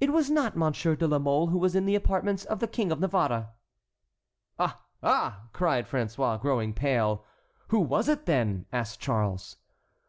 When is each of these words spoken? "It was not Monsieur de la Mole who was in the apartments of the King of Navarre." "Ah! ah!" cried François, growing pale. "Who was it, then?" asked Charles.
"It 0.00 0.12
was 0.12 0.28
not 0.28 0.56
Monsieur 0.56 0.96
de 0.96 1.06
la 1.06 1.20
Mole 1.20 1.46
who 1.46 1.56
was 1.58 1.76
in 1.76 1.86
the 1.86 1.94
apartments 1.94 2.44
of 2.44 2.58
the 2.58 2.66
King 2.66 2.90
of 2.90 2.98
Navarre." 2.98 3.50
"Ah! 4.58 4.80
ah!" 5.04 5.44
cried 5.52 5.86
François, 5.86 6.40
growing 6.40 6.74
pale. 6.74 7.24
"Who 7.68 7.78
was 7.78 8.08
it, 8.08 8.26
then?" 8.26 8.66
asked 8.72 8.98
Charles. 8.98 9.58